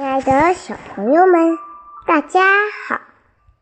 [0.00, 1.58] 亲爱的小朋友们，
[2.06, 2.40] 大家
[2.88, 3.02] 好！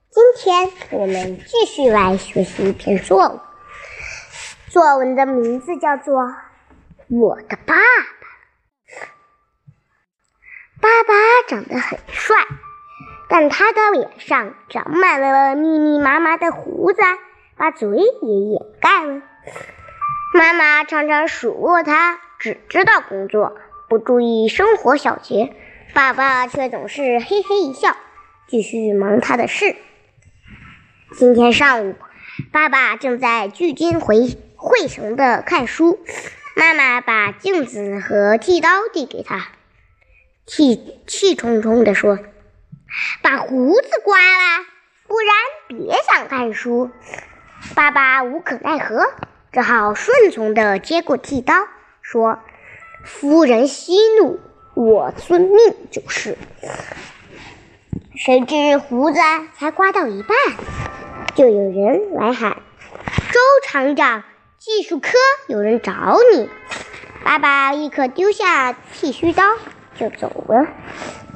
[0.08, 3.40] 今天我们继续来学习一篇作文。
[4.68, 6.22] 作文的名字叫做
[7.08, 7.74] 《我的爸爸》。
[10.80, 11.12] 爸爸
[11.48, 12.36] 长得很帅，
[13.28, 17.02] 但他的脸上长满了密密麻麻的胡子，
[17.56, 19.22] 把嘴也掩盖了。
[20.34, 23.56] 妈妈常常数落他，只知道工作，
[23.88, 25.56] 不注意生活小节。
[25.94, 27.96] 爸爸却总是嘿嘿一笑，
[28.46, 29.76] 继续忙他的事。
[31.16, 31.96] 今天上午，
[32.52, 35.98] 爸爸正在聚精会会神地看书，
[36.54, 39.48] 妈妈把镜子和剃刀递给他，
[40.46, 42.18] 气气冲冲地说
[43.22, 44.64] ：“把胡子刮了，
[45.06, 45.34] 不然
[45.68, 46.90] 别想看书。”
[47.74, 49.06] 爸爸无可奈何，
[49.52, 51.54] 只好顺从地接过剃刀，
[52.02, 52.38] 说
[53.04, 54.38] ：“夫人息怒。”
[54.78, 55.58] 我遵命
[55.90, 56.38] 就是。
[58.14, 59.18] 谁知胡子
[59.56, 60.36] 才刮到一半，
[61.34, 62.58] 就有人来喊
[63.32, 64.22] ：“周厂长，
[64.58, 65.08] 技术科
[65.48, 66.48] 有人找你。”
[67.24, 69.42] 爸爸立刻丢下剃须刀
[69.96, 70.68] 就走了。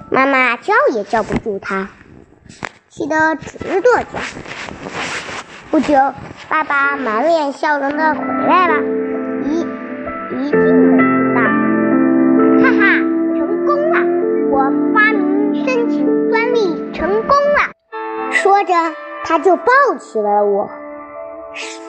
[0.09, 1.89] 妈妈叫也叫不住他，
[2.89, 4.21] 气得直跺脚。
[5.73, 5.97] 不久，
[6.49, 8.81] 爸爸满脸笑容的回来了，
[9.47, 9.67] 一
[10.31, 11.22] 一进门。
[17.03, 18.73] 成功了说着，
[19.25, 20.71] 他就抱起了我，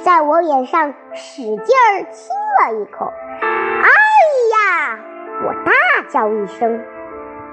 [0.03, 3.13] 在我脸上使劲儿亲了一口。
[3.39, 3.89] 哎
[4.53, 4.99] 呀！
[5.45, 5.71] 我大
[6.09, 6.83] 叫一声：“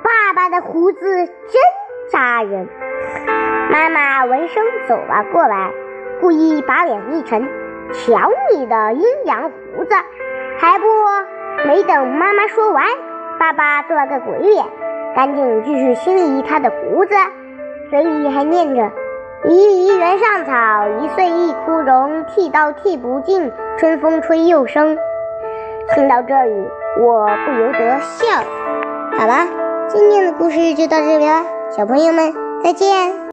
[0.02, 1.62] 爸爸的胡子真
[2.10, 2.66] 扎人！”
[3.70, 5.70] 妈妈闻声走了过来，
[6.22, 7.46] 故意把脸一沉
[7.92, 9.94] ：“瞧你的阴阳胡子！”
[10.58, 10.86] 还不
[11.66, 12.86] 没等妈妈说完，
[13.38, 14.64] 爸爸做了个鬼脸，
[15.14, 17.14] 赶紧继续清理他的胡子。
[17.90, 18.88] 嘴里还念着
[19.42, 24.96] “离离原上草，一岁一枯荣，剃刀剃不尽，春风吹又生。”
[25.92, 26.68] 听到这里，
[27.00, 28.44] 我不由得笑。
[29.18, 29.48] 好了，
[29.88, 31.44] 今天的故事就到这里了，
[31.76, 33.29] 小朋友们再见。